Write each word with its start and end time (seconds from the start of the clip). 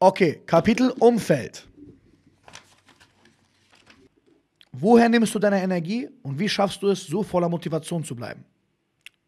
Okay, 0.00 0.42
Kapitel 0.46 0.90
Umfeld. 1.00 1.66
Woher 4.70 5.08
nimmst 5.08 5.34
du 5.34 5.40
deine 5.40 5.60
Energie 5.60 6.08
und 6.22 6.38
wie 6.38 6.48
schaffst 6.48 6.80
du 6.82 6.88
es, 6.88 7.04
so 7.04 7.24
voller 7.24 7.48
Motivation 7.48 8.04
zu 8.04 8.14
bleiben? 8.14 8.44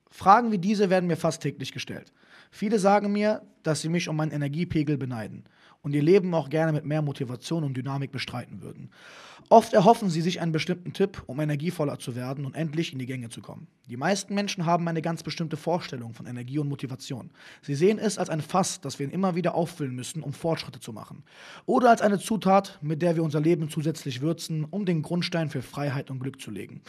Fragen 0.09 0.53
wie 0.53 0.59
diese 0.59 0.89
werden 0.89 1.09
mir 1.09 1.17
fast 1.17 1.43
täglich 1.43 1.73
gestellt. 1.73 2.13
Viele 2.51 2.79
sagen 2.79 3.13
mir, 3.13 3.43
dass 3.63 3.81
sie 3.81 3.89
mich 3.89 4.09
um 4.09 4.17
meinen 4.17 4.33
Energiepegel 4.33 4.97
beneiden 4.97 5.45
und 5.83 5.95
ihr 5.95 6.03
Leben 6.03 6.35
auch 6.35 6.51
gerne 6.51 6.73
mit 6.73 6.85
mehr 6.85 7.03
Motivation 7.03 7.65
und 7.65 7.77
Dynamik 7.77 8.13
bestreiten 8.13 8.63
würden. 8.63 8.91
Oft 9.49 9.73
erhoffen 9.73 10.11
sie 10.11 10.21
sich 10.21 10.41
einen 10.41 10.53
bestimmten 10.53 10.93
Tipp, 10.93 11.23
um 11.27 11.41
energievoller 11.41 11.99
zu 11.99 12.15
werden 12.15 12.45
und 12.45 12.55
endlich 12.55 12.93
in 12.93 12.99
die 12.99 13.07
Gänge 13.07 13.31
zu 13.31 13.41
kommen. 13.41 13.67
Die 13.89 13.97
meisten 13.97 14.35
Menschen 14.35 14.67
haben 14.67 14.87
eine 14.87 15.03
ganz 15.03 15.23
bestimmte 15.23 15.57
Vorstellung 15.57 16.15
von 16.15 16.27
Energie 16.27 16.59
und 16.59 16.69
Motivation. 16.69 17.31
Sie 17.63 17.75
sehen 17.75 17.99
es 17.99 18.19
als 18.19 18.31
ein 18.31 18.43
Fass, 18.43 18.81
das 18.81 18.99
wir 18.99 19.11
immer 19.11 19.35
wieder 19.35 19.55
auffüllen 19.55 19.95
müssen, 19.95 20.23
um 20.23 20.33
Fortschritte 20.33 20.79
zu 20.79 20.93
machen. 20.93 21.25
Oder 21.67 21.91
als 21.91 22.03
eine 22.03 22.19
Zutat, 22.19 22.79
mit 22.83 23.03
der 23.03 23.17
wir 23.17 23.25
unser 23.25 23.41
Leben 23.41 23.69
zusätzlich 23.71 24.21
würzen, 24.21 24.65
um 24.65 24.85
den 24.85 25.03
Grundstein 25.03 25.51
für 25.51 25.63
Freiheit 25.63 26.11
und 26.11 26.21
Glück 26.21 26.41
zu 26.41 26.51
legen. 26.51 26.83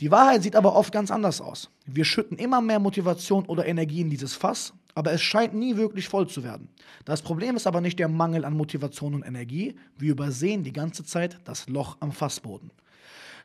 Die 0.00 0.10
Wahrheit 0.10 0.42
sieht 0.42 0.56
aber 0.56 0.74
oft 0.74 0.92
ganz 0.92 1.10
anders 1.10 1.42
aus. 1.42 1.70
Wir 1.84 2.06
schütten 2.06 2.38
immer 2.38 2.62
mehr 2.62 2.78
Motivation 2.78 3.44
oder 3.44 3.66
Energie 3.66 4.00
in 4.00 4.08
dieses 4.08 4.34
Fass, 4.34 4.72
aber 4.94 5.12
es 5.12 5.20
scheint 5.20 5.54
nie 5.54 5.76
wirklich 5.76 6.08
voll 6.08 6.26
zu 6.26 6.42
werden. 6.42 6.68
Das 7.04 7.20
Problem 7.20 7.54
ist 7.54 7.66
aber 7.66 7.82
nicht 7.82 7.98
der 7.98 8.08
Mangel 8.08 8.46
an 8.46 8.56
Motivation 8.56 9.14
und 9.14 9.24
Energie, 9.24 9.76
wir 9.98 10.12
übersehen 10.12 10.64
die 10.64 10.72
ganze 10.72 11.04
Zeit 11.04 11.38
das 11.44 11.68
Loch 11.68 11.98
am 12.00 12.12
Fassboden. 12.12 12.70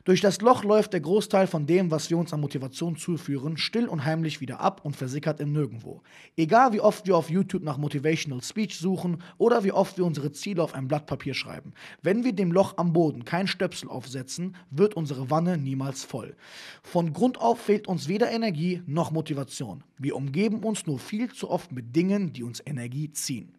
Durch 0.06 0.20
das 0.20 0.40
Loch 0.40 0.62
läuft 0.62 0.92
der 0.92 1.00
Großteil 1.00 1.48
von 1.48 1.66
dem, 1.66 1.90
was 1.90 2.10
wir 2.10 2.16
uns 2.16 2.32
an 2.32 2.40
Motivation 2.40 2.94
zuführen, 2.94 3.56
still 3.56 3.88
und 3.88 4.04
heimlich 4.04 4.40
wieder 4.40 4.60
ab 4.60 4.82
und 4.84 4.94
versickert 4.94 5.40
im 5.40 5.52
Nirgendwo. 5.52 6.00
Egal 6.36 6.72
wie 6.72 6.80
oft 6.80 7.08
wir 7.08 7.16
auf 7.16 7.28
YouTube 7.28 7.64
nach 7.64 7.76
Motivational 7.76 8.40
Speech 8.40 8.78
suchen 8.78 9.20
oder 9.36 9.64
wie 9.64 9.72
oft 9.72 9.98
wir 9.98 10.04
unsere 10.04 10.30
Ziele 10.30 10.62
auf 10.62 10.76
ein 10.76 10.86
Blatt 10.86 11.06
Papier 11.06 11.34
schreiben. 11.34 11.72
Wenn 12.02 12.22
wir 12.22 12.32
dem 12.32 12.52
Loch 12.52 12.74
am 12.76 12.92
Boden 12.92 13.24
kein 13.24 13.48
Stöpsel 13.48 13.88
aufsetzen, 13.88 14.54
wird 14.70 14.94
unsere 14.94 15.28
Wanne 15.28 15.58
niemals 15.58 16.04
voll. 16.04 16.36
Von 16.84 17.12
Grund 17.12 17.40
auf 17.40 17.62
fehlt 17.62 17.88
uns 17.88 18.06
weder 18.06 18.30
Energie 18.30 18.84
noch 18.86 19.10
Motivation. 19.10 19.82
Wir 19.98 20.14
umgeben 20.14 20.62
uns 20.62 20.86
nur 20.86 21.00
viel 21.00 21.32
zu 21.32 21.50
oft 21.50 21.72
mit 21.72 21.96
Dingen, 21.96 22.32
die 22.32 22.44
uns 22.44 22.62
Energie 22.64 23.10
ziehen 23.10 23.55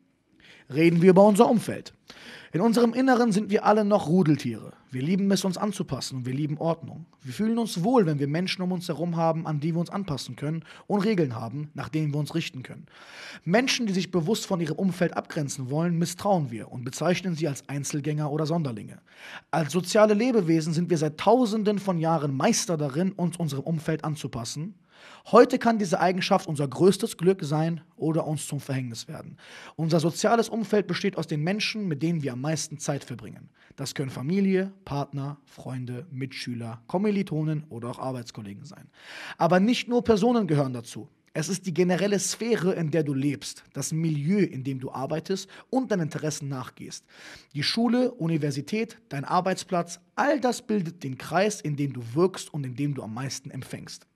reden 0.74 1.02
wir 1.02 1.12
über 1.12 1.26
unser 1.26 1.50
Umfeld. 1.50 1.94
In 2.54 2.62
unserem 2.62 2.94
Inneren 2.94 3.34
sind 3.34 3.50
wir 3.52 3.66
alle 3.66 3.84
noch 3.84 4.08
Rudeltiere. 4.08 4.72
Wir 4.90 5.02
lieben 5.02 5.30
es, 5.32 5.44
uns 5.44 5.58
anzupassen 5.58 6.20
und 6.20 6.26
wir 6.26 6.34
lieben 6.34 6.58
Ordnung. 6.58 7.06
Wir 7.22 7.34
fühlen 7.34 7.58
uns 7.58 7.84
wohl, 7.84 8.06
wenn 8.06 8.20
wir 8.20 8.28
Menschen 8.28 8.62
um 8.62 8.72
uns 8.72 8.88
herum 8.88 9.18
haben, 9.18 9.46
an 9.46 9.60
die 9.60 9.76
wir 9.76 9.82
uns 9.82 9.90
anpassen 9.90 10.38
können 10.38 10.64
und 10.88 11.02
Regeln 11.02 11.36
haben, 11.36 11.70
nach 11.74 11.90
denen 11.90 12.14
wir 12.14 12.20
uns 12.20 12.36
richten 12.36 12.64
können. 12.64 12.86
Menschen, 13.44 13.86
die 13.86 13.94
sich 13.94 14.12
bewusst 14.12 14.46
von 14.46 14.62
ihrem 14.62 14.78
Umfeld 14.78 15.16
abgrenzen 15.16 15.70
wollen, 15.70 15.98
misstrauen 15.98 16.50
wir 16.50 16.72
und 16.72 16.86
bezeichnen 16.86 17.36
sie 17.36 17.50
als 17.50 17.68
Einzelgänger 17.68 18.32
oder 18.32 18.46
Sonderlinge. 18.46 19.02
Als 19.52 19.74
soziale 19.74 20.14
Lebewesen 20.14 20.72
sind 20.72 20.90
wir 20.90 20.98
seit 20.98 21.18
Tausenden 21.18 21.80
von 21.80 22.00
Jahren 22.00 22.36
Meister 22.36 22.78
darin, 22.78 23.12
uns 23.12 23.36
unserem 23.38 23.66
Umfeld 23.66 24.06
anzupassen 24.06 24.74
Heute 25.32 25.60
kann 25.60 25.78
diese 25.78 26.00
Eigenschaft 26.00 26.48
unser 26.48 26.68
größtes 26.68 27.18
Glück 27.18 27.44
sein 27.44 27.82
oder 27.96 28.26
uns 28.26 28.48
zum 28.48 28.60
Verhängnis 28.60 29.08
werden. 29.08 29.38
Unser 29.76 30.00
soziales 30.00 30.50
Umfeld 30.50 30.88
besteht 30.88 31.18
aus 31.18 31.28
den 31.28 31.44
Menschen, 31.44 31.88
mit 31.88 32.02
denen 32.02 32.24
wir 32.24 32.34
am 32.34 32.42
meisten 32.42 32.80
Zeit 32.80 33.04
verbringen. 33.04 33.50
Das 33.76 33.94
können 33.94 34.10
Familie, 34.10 34.74
Partner, 34.86 35.38
Freunde, 35.46 36.08
Mitschüler, 36.12 36.82
Kommilitonen 36.88 37.66
oder 37.70 37.90
auch 37.90 38.00
Arbeitskollegen 38.00 38.66
sein. 38.66 38.90
Aber 39.38 39.60
nicht 39.60 39.88
nur 39.88 40.04
Personen 40.04 40.48
gehören 40.48 40.74
dazu. 40.74 41.10
Es 41.40 41.50
ist 41.50 41.68
die 41.68 41.74
generelle 41.76 42.18
Sphäre, 42.18 42.74
in 42.74 42.90
der 42.90 43.04
du 43.04 43.14
lebst, 43.14 43.64
das 43.74 43.92
Milieu, 43.92 44.40
in 44.40 44.64
dem 44.64 44.80
du 44.80 44.90
arbeitest 44.90 45.48
und 45.70 45.92
deinen 45.92 46.04
Interessen 46.04 46.50
nachgehst. 46.50 47.06
Die 47.54 47.62
Schule, 47.62 48.12
Universität, 48.12 48.98
dein 49.10 49.24
Arbeitsplatz, 49.24 50.00
all 50.16 50.40
das 50.40 50.64
bildet 50.66 51.04
den 51.04 51.20
Kreis, 51.20 51.62
in 51.62 51.76
dem 51.76 51.94
du 51.94 52.02
wirkst 52.16 52.52
und 52.52 52.66
in 52.66 52.76
dem 52.76 52.96
du 52.96 53.04
am 53.04 53.14
meisten 53.14 53.52
empfängst. 53.52 54.08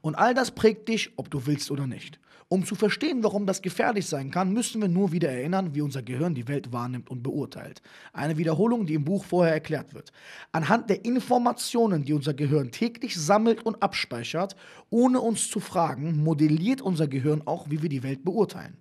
Und 0.00 0.14
all 0.14 0.34
das 0.34 0.50
prägt 0.50 0.88
dich, 0.88 1.12
ob 1.16 1.30
du 1.30 1.46
willst 1.46 1.70
oder 1.70 1.86
nicht. 1.86 2.18
Um 2.48 2.64
zu 2.64 2.76
verstehen, 2.76 3.24
warum 3.24 3.44
das 3.44 3.60
gefährlich 3.60 4.06
sein 4.06 4.30
kann, 4.30 4.52
müssen 4.52 4.80
wir 4.80 4.86
nur 4.86 5.10
wieder 5.10 5.28
erinnern, 5.28 5.74
wie 5.74 5.80
unser 5.80 6.02
Gehirn 6.02 6.36
die 6.36 6.46
Welt 6.46 6.72
wahrnimmt 6.72 7.10
und 7.10 7.24
beurteilt. 7.24 7.82
Eine 8.12 8.36
Wiederholung, 8.36 8.86
die 8.86 8.94
im 8.94 9.04
Buch 9.04 9.24
vorher 9.24 9.52
erklärt 9.52 9.94
wird. 9.94 10.12
Anhand 10.52 10.88
der 10.88 11.04
Informationen, 11.04 12.04
die 12.04 12.12
unser 12.12 12.34
Gehirn 12.34 12.70
täglich 12.70 13.16
sammelt 13.16 13.66
und 13.66 13.82
abspeichert, 13.82 14.54
ohne 14.90 15.20
uns 15.20 15.50
zu 15.50 15.58
fragen, 15.58 16.22
modelliert 16.22 16.80
unser 16.80 17.08
Gehirn 17.08 17.42
auch, 17.46 17.68
wie 17.68 17.82
wir 17.82 17.88
die 17.88 18.04
Welt 18.04 18.24
beurteilen. 18.24 18.76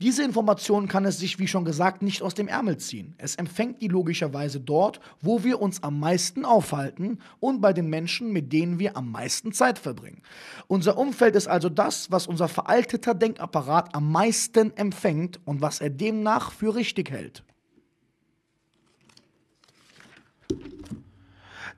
Diese 0.00 0.22
Information 0.22 0.88
kann 0.88 1.04
es 1.04 1.18
sich, 1.18 1.38
wie 1.38 1.48
schon 1.48 1.64
gesagt, 1.64 2.02
nicht 2.02 2.22
aus 2.22 2.34
dem 2.34 2.48
Ärmel 2.48 2.78
ziehen. 2.78 3.14
Es 3.18 3.36
empfängt 3.36 3.82
die 3.82 3.88
logischerweise 3.88 4.60
dort, 4.60 5.00
wo 5.20 5.44
wir 5.44 5.60
uns 5.60 5.82
am 5.82 6.00
meisten 6.00 6.44
aufhalten 6.44 7.18
und 7.40 7.60
bei 7.60 7.72
den 7.72 7.88
Menschen, 7.88 8.32
mit 8.32 8.52
denen 8.52 8.78
wir 8.78 8.96
am 8.96 9.10
meisten 9.10 9.52
Zeit 9.52 9.78
verbringen. 9.78 10.22
Unser 10.66 10.98
Umfeld 10.98 11.36
ist 11.36 11.48
also 11.48 11.68
das, 11.68 12.10
was 12.10 12.26
unser 12.26 12.48
veralteter 12.48 13.14
Denkapparat 13.14 13.94
am 13.94 14.10
meisten 14.10 14.76
empfängt 14.76 15.40
und 15.44 15.60
was 15.60 15.80
er 15.80 15.90
demnach 15.90 16.52
für 16.52 16.74
richtig 16.74 17.10
hält. 17.10 17.44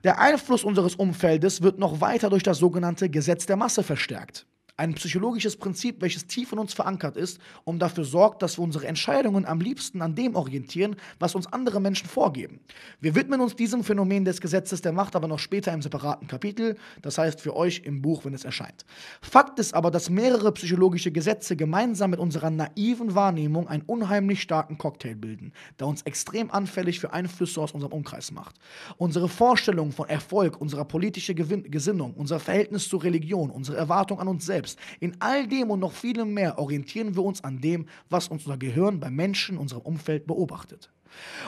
Der 0.03 0.19
Einfluss 0.19 0.63
unseres 0.63 0.95
Umfeldes 0.95 1.61
wird 1.61 1.79
noch 1.79 2.01
weiter 2.01 2.29
durch 2.29 2.43
das 2.43 2.59
sogenannte 2.59 3.09
Gesetz 3.09 3.45
der 3.45 3.55
Masse 3.55 3.83
verstärkt. 3.83 4.45
Ein 4.79 4.93
psychologisches 4.93 5.57
Prinzip, 5.57 6.01
welches 6.01 6.27
tief 6.27 6.51
in 6.51 6.59
uns 6.59 6.75
verankert 6.75 7.17
ist 7.17 7.39
und 7.63 7.79
dafür 7.79 8.03
sorgt, 8.03 8.43
dass 8.43 8.59
wir 8.59 8.63
unsere 8.63 8.85
Entscheidungen 8.85 9.43
am 9.43 9.59
liebsten 9.59 10.03
an 10.03 10.13
dem 10.13 10.35
orientieren, 10.35 10.97
was 11.17 11.33
uns 11.33 11.51
andere 11.51 11.81
Menschen 11.81 12.07
vorgeben. 12.07 12.59
Wir 13.01 13.15
widmen 13.15 13.41
uns 13.41 13.55
diesem 13.55 13.83
Phänomen 13.83 14.23
des 14.23 14.39
Gesetzes 14.39 14.81
der 14.81 14.91
Macht 14.91 15.15
aber 15.15 15.27
noch 15.27 15.39
später 15.39 15.73
im 15.73 15.81
separaten 15.81 16.27
Kapitel, 16.27 16.77
das 17.01 17.17
heißt 17.17 17.41
für 17.41 17.55
euch 17.55 17.81
im 17.85 18.03
Buch, 18.03 18.23
wenn 18.23 18.35
es 18.35 18.45
erscheint. 18.45 18.85
Fakt 19.19 19.57
ist 19.57 19.73
aber, 19.73 19.89
dass 19.89 20.11
mehrere 20.11 20.51
psychologische 20.51 21.11
Gesetze 21.11 21.55
gemeinsam 21.55 22.11
mit 22.11 22.19
unserer 22.19 22.51
naiven 22.51 23.15
Wahrnehmung 23.15 23.67
einen 23.67 23.81
unheimlich 23.81 24.43
starken 24.43 24.77
Cocktail 24.77 25.15
bilden, 25.15 25.53
der 25.79 25.87
uns 25.87 26.03
extrem 26.03 26.51
anfällig 26.51 26.99
für 26.99 27.13
Einflüsse 27.13 27.61
aus 27.61 27.71
unserem 27.71 27.93
Umkreis 27.93 28.31
macht. 28.31 28.55
Unsere 28.97 29.27
Vorstellungen 29.27 29.91
von 29.91 30.07
Erfolg, 30.07 30.61
unsere 30.61 30.85
politische 30.85 31.33
Gesinnung, 31.33 32.13
unser 32.13 32.39
Verhältnis 32.39 32.87
zur 32.87 33.03
Religion, 33.03 33.49
unsere 33.49 33.75
Erwartung 33.75 34.19
an 34.19 34.27
uns 34.27 34.45
selbst, 34.45 34.66
selbst. 34.67 34.79
In 34.99 35.15
all 35.19 35.47
dem 35.47 35.71
und 35.71 35.79
noch 35.79 35.93
vielem 35.93 36.33
mehr 36.33 36.57
orientieren 36.59 37.15
wir 37.15 37.23
uns 37.23 37.43
an 37.43 37.59
dem, 37.59 37.85
was 38.09 38.27
unser 38.27 38.57
Gehirn 38.57 38.99
bei 38.99 39.09
Menschen 39.09 39.57
unserem 39.57 39.81
Umfeld 39.83 40.27
beobachtet. 40.27 40.91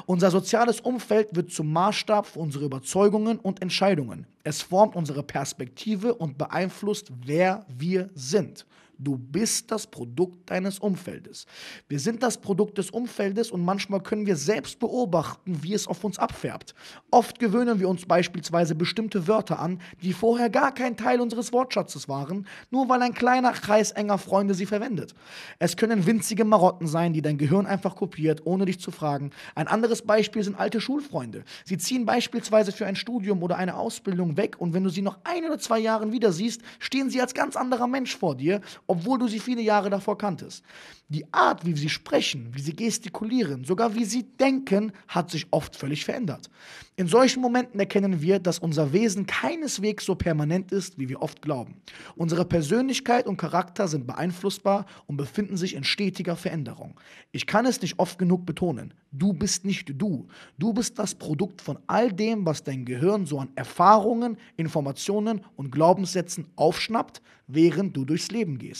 Unser 0.06 0.31
soziales 0.31 0.80
Umfeld 0.80 1.35
wird 1.35 1.52
zum 1.52 1.72
Maßstab 1.72 2.25
für 2.25 2.40
unsere 2.40 2.66
Überzeugungen 2.66 3.38
und 3.38 3.62
Entscheidungen. 3.62 4.25
Es 4.44 4.62
formt 4.62 4.96
unsere 4.96 5.22
Perspektive 5.22 6.16
und 6.16 6.38
beeinflusst, 6.38 7.12
wer 7.25 7.66
wir 7.68 8.09
sind. 8.16 8.66
Du 9.01 9.17
bist 9.17 9.71
das 9.71 9.87
Produkt 9.87 10.49
deines 10.49 10.77
Umfeldes. 10.77 11.45
Wir 11.87 12.01
sind 12.01 12.21
das 12.21 12.41
Produkt 12.41 12.77
des 12.77 12.91
Umfeldes 12.91 13.49
und 13.49 13.63
manchmal 13.63 14.01
können 14.01 14.25
wir 14.25 14.35
selbst 14.35 14.77
beobachten, 14.77 15.63
wie 15.63 15.73
es 15.73 15.87
auf 15.87 16.03
uns 16.03 16.19
abfärbt. 16.19 16.75
Oft 17.09 17.39
gewöhnen 17.39 17.79
wir 17.79 17.87
uns 17.87 18.05
beispielsweise 18.05 18.75
bestimmte 18.75 19.25
Wörter 19.25 19.59
an, 19.59 19.79
die 20.01 20.11
vorher 20.11 20.49
gar 20.49 20.73
kein 20.73 20.97
Teil 20.97 21.21
unseres 21.21 21.53
Wortschatzes 21.53 22.09
waren, 22.09 22.45
nur 22.71 22.89
weil 22.89 23.01
ein 23.01 23.13
kleiner 23.13 23.53
Kreis 23.53 23.91
enger 23.91 24.17
Freunde 24.17 24.53
sie 24.53 24.65
verwendet. 24.65 25.16
Es 25.59 25.77
können 25.77 26.05
winzige 26.05 26.43
Marotten 26.43 26.87
sein, 26.87 27.13
die 27.13 27.21
dein 27.21 27.37
Gehirn 27.37 27.67
einfach 27.67 27.95
kopiert, 27.95 28.41
ohne 28.45 28.66
dich 28.66 28.81
zu 28.81 28.91
fragen. 28.91 29.29
Ein 29.55 29.69
anderes 29.69 30.01
Beispiel 30.01 30.43
sind 30.43 30.59
alte 30.59 30.81
Schulfreunde. 30.81 31.45
Sie 31.63 31.77
ziehen 31.77 32.05
beispielsweise 32.05 32.73
für 32.73 32.85
ein 32.85 32.97
Studium 32.97 33.43
oder 33.43 33.55
eine 33.55 33.77
Ausbildung 33.77 34.35
weg 34.35 34.59
und 34.59 34.73
wenn 34.73 34.83
du 34.83 34.89
sie 34.89 35.03
noch 35.03 35.19
ein 35.23 35.45
oder 35.45 35.57
zwei 35.57 35.79
Jahre 35.79 36.11
wieder 36.11 36.33
siehst, 36.33 36.63
stehen 36.79 37.09
sie 37.09 37.21
als 37.21 37.33
ganz 37.33 37.55
anderer 37.55 37.87
Mensch 37.87 38.17
vor 38.17 38.35
dir 38.35 38.59
obwohl 38.89 39.19
du 39.19 39.27
sie 39.27 39.39
viele 39.39 39.61
Jahre 39.61 39.91
davor 39.91 40.17
kanntest. 40.17 40.63
Die 41.09 41.31
Art, 41.31 41.63
wie 41.66 41.75
sie 41.75 41.89
sprechen, 41.89 42.50
wie 42.53 42.61
sie 42.61 42.75
gestikulieren, 42.75 43.63
sogar 43.63 43.93
wie 43.93 44.03
sie 44.03 44.23
denken, 44.23 44.91
hat 45.08 45.29
sich 45.29 45.46
oft 45.52 45.75
völlig 45.75 46.05
verändert. 46.05 46.49
In 46.96 47.08
solchen 47.08 47.41
Momenten 47.41 47.79
erkennen 47.79 48.22
wir, 48.22 48.40
dass 48.40 48.59
unser 48.59 48.91
Wesen 48.91 49.25
keineswegs 49.25 50.05
so 50.05 50.16
permanent 50.16 50.72
ist, 50.72 50.97
wie 50.99 51.08
wir 51.08 51.22
oft 51.22 51.41
glauben. 51.41 51.75
Unsere 52.16 52.46
Persönlichkeit 52.46 53.28
und 53.28 53.37
Charakter 53.37 53.87
sind 53.87 54.05
beeinflussbar 54.05 54.85
und 55.08 55.17
befinden 55.17 55.55
sich 55.55 55.75
in 55.75 55.84
stetiger 55.84 56.35
Veränderung. 56.35 56.99
Ich 57.31 57.46
kann 57.46 57.66
es 57.66 57.81
nicht 57.81 57.99
oft 57.99 58.19
genug 58.19 58.46
betonen. 58.46 58.93
Du 59.11 59.34
bist 59.34 59.66
nicht 59.66 59.93
du. 60.02 60.28
Du 60.58 60.73
bist 60.73 60.99
das 60.99 61.16
Produkt 61.16 61.61
von 61.61 61.79
all 61.87 62.11
dem, 62.11 62.46
was 62.46 62.64
dein 62.64 62.85
Gehirn 62.85 63.25
so 63.25 63.40
an 63.40 63.49
Erfahrungen, 63.55 64.37
Informationen 64.58 65.41
und 65.55 65.72
Glaubenssätzen 65.72 66.47
aufschnappt, 66.55 67.22
während 67.47 67.97
du 67.97 68.05
durchs 68.05 68.29
Leben 68.29 68.59
gehst. 68.59 68.78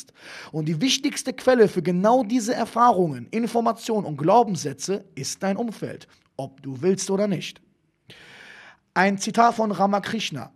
Und 0.52 0.66
die 0.66 0.82
wichtigste 0.82 1.34
Quelle 1.34 1.68
für 1.68 1.82
genau 1.82 2.24
diese 2.24 2.54
Erfahrungen, 2.54 3.28
Informationen 3.32 4.06
und 4.06 4.18
Glaubenssätze 4.18 5.06
ist 5.16 5.42
dein 5.44 5.58
Umfeld, 5.58 6.08
ob 6.38 6.62
du 6.62 6.82
willst 6.82 7.10
oder 7.10 7.28
nicht. 7.28 7.62
Ein 8.94 9.18
Zitat 9.18 9.56
von 9.56 9.72
Ramakrishna. 9.72 10.52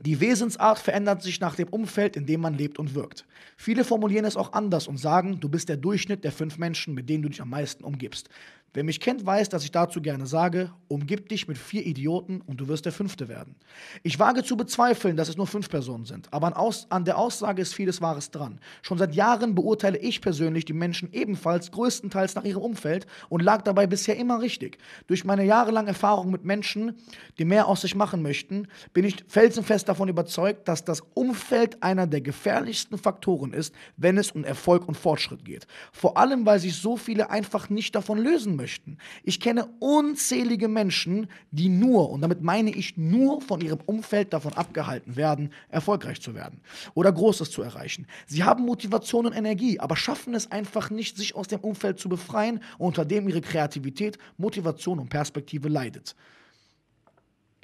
Die 0.00 0.20
Wesensart 0.20 0.78
verändert 0.78 1.22
sich 1.22 1.40
nach 1.40 1.56
dem 1.56 1.68
Umfeld, 1.68 2.16
in 2.16 2.24
dem 2.24 2.40
man 2.40 2.54
lebt 2.54 2.78
und 2.78 2.94
wirkt. 2.94 3.26
Viele 3.56 3.82
formulieren 3.82 4.24
es 4.24 4.36
auch 4.36 4.52
anders 4.52 4.86
und 4.86 4.96
sagen, 4.96 5.40
du 5.40 5.48
bist 5.48 5.68
der 5.68 5.76
Durchschnitt 5.76 6.22
der 6.22 6.30
fünf 6.30 6.56
Menschen, 6.56 6.94
mit 6.94 7.08
denen 7.08 7.24
du 7.24 7.28
dich 7.28 7.42
am 7.42 7.50
meisten 7.50 7.82
umgibst. 7.82 8.28
Wer 8.74 8.84
mich 8.84 9.00
kennt, 9.00 9.24
weiß, 9.24 9.48
dass 9.48 9.64
ich 9.64 9.70
dazu 9.70 10.02
gerne 10.02 10.26
sage, 10.26 10.70
umgib 10.88 11.30
dich 11.30 11.48
mit 11.48 11.56
vier 11.56 11.86
Idioten 11.86 12.42
und 12.42 12.60
du 12.60 12.68
wirst 12.68 12.84
der 12.84 12.92
fünfte 12.92 13.26
werden. 13.26 13.54
Ich 14.02 14.18
wage 14.18 14.44
zu 14.44 14.58
bezweifeln, 14.58 15.16
dass 15.16 15.30
es 15.30 15.38
nur 15.38 15.46
fünf 15.46 15.70
Personen 15.70 16.04
sind, 16.04 16.30
aber 16.34 16.48
an, 16.48 16.52
Aus 16.52 16.86
an 16.90 17.06
der 17.06 17.16
Aussage 17.16 17.62
ist 17.62 17.74
vieles 17.74 18.02
Wahres 18.02 18.30
dran. 18.30 18.60
Schon 18.82 18.98
seit 18.98 19.14
Jahren 19.14 19.54
beurteile 19.54 19.96
ich 19.96 20.20
persönlich 20.20 20.66
die 20.66 20.74
Menschen 20.74 21.10
ebenfalls 21.12 21.70
größtenteils 21.70 22.34
nach 22.34 22.44
ihrem 22.44 22.60
Umfeld 22.60 23.06
und 23.30 23.42
lag 23.42 23.62
dabei 23.62 23.86
bisher 23.86 24.18
immer 24.18 24.42
richtig. 24.42 24.76
Durch 25.06 25.24
meine 25.24 25.44
jahrelange 25.44 25.88
Erfahrung 25.88 26.30
mit 26.30 26.44
Menschen, 26.44 26.94
die 27.38 27.46
mehr 27.46 27.68
aus 27.68 27.80
sich 27.80 27.94
machen 27.94 28.20
möchten, 28.20 28.68
bin 28.92 29.06
ich 29.06 29.24
felsenfest 29.28 29.88
davon 29.88 30.10
überzeugt, 30.10 30.68
dass 30.68 30.84
das 30.84 31.02
Umfeld 31.14 31.82
einer 31.82 32.06
der 32.06 32.20
gefährlichsten 32.20 32.98
Faktoren 32.98 33.54
ist, 33.54 33.74
wenn 33.96 34.18
es 34.18 34.32
um 34.32 34.44
Erfolg 34.44 34.86
und 34.86 34.96
Fortschritt 34.96 35.46
geht. 35.46 35.66
Vor 35.90 36.18
allem, 36.18 36.44
weil 36.44 36.58
sich 36.58 36.76
so 36.76 36.98
viele 36.98 37.30
einfach 37.30 37.70
nicht 37.70 37.94
davon 37.94 38.18
lösen 38.18 38.57
möchten. 38.58 38.98
Ich 39.22 39.40
kenne 39.40 39.66
unzählige 39.78 40.68
Menschen, 40.68 41.28
die 41.50 41.70
nur, 41.70 42.10
und 42.10 42.20
damit 42.20 42.42
meine 42.42 42.70
ich 42.70 42.98
nur 42.98 43.40
von 43.40 43.62
ihrem 43.62 43.80
Umfeld 43.86 44.34
davon 44.34 44.52
abgehalten 44.52 45.16
werden, 45.16 45.50
erfolgreich 45.70 46.20
zu 46.20 46.34
werden 46.34 46.60
oder 46.92 47.10
Großes 47.10 47.50
zu 47.50 47.62
erreichen. 47.62 48.06
Sie 48.26 48.44
haben 48.44 48.66
Motivation 48.66 49.24
und 49.24 49.32
Energie, 49.32 49.80
aber 49.80 49.96
schaffen 49.96 50.34
es 50.34 50.52
einfach 50.52 50.90
nicht, 50.90 51.16
sich 51.16 51.34
aus 51.34 51.48
dem 51.48 51.60
Umfeld 51.60 51.98
zu 51.98 52.10
befreien, 52.10 52.60
unter 52.76 53.06
dem 53.06 53.26
ihre 53.26 53.40
Kreativität, 53.40 54.18
Motivation 54.36 54.98
und 54.98 55.08
Perspektive 55.08 55.70
leidet. 55.70 56.14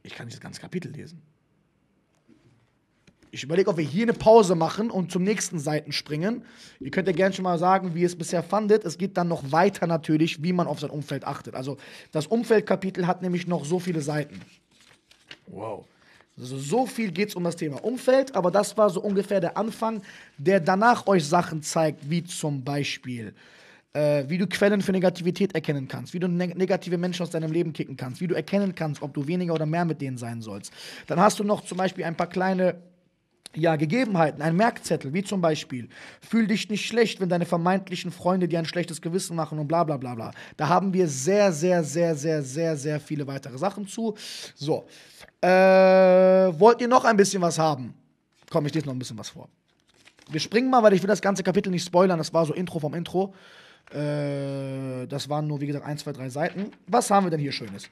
Ich 0.03 0.15
kann 0.15 0.29
das 0.29 0.41
ganze 0.41 0.63
Kapitel 0.63 0.91
lesen. 0.91 1.21
Ich 3.35 3.43
überlege, 3.43 3.69
ob 3.69 3.77
wir 3.77 3.85
hier 3.85 4.05
eine 4.05 4.13
Pause 4.13 4.55
machen 4.55 4.93
und 4.93 5.11
zum 5.11 5.25
nächsten 5.25 5.59
Seiten 5.59 5.91
springen. 5.91 6.45
Ihr 6.79 6.93
könnt 6.93 7.09
ja 7.09 7.13
gerne 7.13 7.35
schon 7.35 7.43
mal 7.43 7.59
sagen, 7.59 7.93
wie 7.93 8.03
ihr 8.03 8.07
es 8.07 8.15
bisher 8.15 8.45
fandet. 8.45 8.85
Es 8.85 8.97
geht 8.97 9.17
dann 9.17 9.27
noch 9.27 9.51
weiter 9.51 9.89
natürlich, 9.89 10.41
wie 10.45 10.53
man 10.53 10.69
auf 10.69 10.79
sein 10.79 10.91
Umfeld 10.91 11.25
achtet. 11.25 11.57
Also 11.57 11.77
das 12.13 12.29
Umfeldkapitel 12.29 13.09
hat 13.09 13.23
nämlich 13.23 13.49
noch 13.49 13.65
so 13.65 13.81
viele 13.81 14.03
Seiten. 14.03 14.41
Wow. 15.49 15.85
Also 16.39 16.59
so 16.59 16.87
viel 16.87 17.11
geht 17.11 17.31
es 17.31 17.35
um 17.35 17.43
das 17.43 17.57
Thema 17.57 17.85
Umfeld, 17.85 18.37
aber 18.37 18.53
das 18.53 18.77
war 18.77 18.89
so 18.89 19.01
ungefähr 19.01 19.41
der 19.41 19.57
Anfang, 19.57 20.03
der 20.39 20.61
danach 20.61 21.09
euch 21.09 21.27
Sachen 21.27 21.61
zeigt, 21.61 22.09
wie 22.09 22.23
zum 22.23 22.63
Beispiel, 22.63 23.35
äh, 23.95 24.23
wie 24.29 24.39
du 24.39 24.47
Quellen 24.47 24.81
für 24.81 24.93
Negativität 24.93 25.57
erkennen 25.57 25.89
kannst, 25.89 26.15
wie 26.15 26.21
du 26.21 26.29
ne 26.29 26.47
negative 26.55 26.99
Menschen 26.99 27.25
aus 27.25 27.31
deinem 27.31 27.51
Leben 27.51 27.73
kicken 27.73 27.97
kannst, 27.97 28.21
wie 28.21 28.29
du 28.29 28.37
erkennen 28.37 28.77
kannst, 28.77 29.03
ob 29.03 29.13
du 29.13 29.27
weniger 29.27 29.55
oder 29.55 29.67
mehr 29.67 29.85
mit 29.85 30.01
denen 30.01 30.19
sein 30.19 30.41
sollst. 30.41 30.73
Dann 31.09 31.19
hast 31.19 31.41
du 31.41 31.45
noch 31.45 31.65
zum 31.65 31.79
Beispiel 31.79 32.05
ein 32.05 32.17
paar 32.17 32.29
kleine 32.29 32.77
ja, 33.57 33.77
Gegebenheiten, 33.77 34.43
ein 34.43 34.57
Merkzettel, 34.57 35.13
wie 35.13 35.23
zum 35.23 35.41
Beispiel, 35.41 35.89
fühl 36.21 36.47
dich 36.47 36.69
nicht 36.69 36.87
schlecht, 36.87 37.21
wenn 37.21 37.29
deine 37.29 37.47
vermeintlichen 37.47 38.11
Freunde 38.11 38.49
dir 38.49 38.59
ein 38.59 38.65
schlechtes 38.65 39.01
Gewissen 39.01 39.37
machen 39.37 39.59
und 39.59 39.69
bla 39.69 39.85
bla 39.85 39.97
bla 39.97 40.15
bla. 40.15 40.31
Da 40.57 40.69
haben 40.69 40.93
wir 40.93 41.09
sehr, 41.09 41.53
sehr, 41.53 41.85
sehr, 41.85 42.15
sehr, 42.15 42.43
sehr, 42.43 42.77
sehr 42.77 43.01
viele 43.01 43.27
weitere 43.27 43.59
Sachen 43.59 43.87
zu. 43.87 44.15
So. 44.55 44.87
Äh, 45.41 45.49
wollt 45.49 46.81
ihr 46.81 46.89
noch 46.89 47.05
ein 47.05 47.17
bisschen 47.17 47.43
was 47.43 47.59
haben? 47.59 47.95
Komm, 48.51 48.67
ich 48.67 48.75
lese 48.75 48.87
noch 48.87 48.95
ein 48.95 48.99
bisschen 48.99 49.19
was 49.19 49.31
vor. 49.31 49.49
Wir 50.31 50.41
springen 50.41 50.71
mal, 50.71 50.83
weil 50.83 50.95
ich 50.95 51.03
will 51.03 51.09
das 51.09 51.21
ganze 51.21 51.43
Kapitel 51.43 51.71
nicht 51.71 51.85
spoilern. 51.85 52.19
Das 52.19 52.33
war 52.33 52.47
so 52.47 52.55
Intro 52.55 52.79
vom 52.79 52.95
Intro. 52.95 53.35
Äh, 53.91 55.07
das 55.07 55.29
waren 55.29 55.47
nur, 55.47 55.61
wie 55.61 55.67
gesagt, 55.67 55.85
ein, 55.85 55.99
zwei, 55.99 56.13
drei 56.13 56.29
Seiten. 56.31 56.71
Was 56.87 57.11
haben 57.11 57.27
wir 57.27 57.31
denn 57.31 57.41
hier 57.41 57.53
Schönes? 57.53 57.91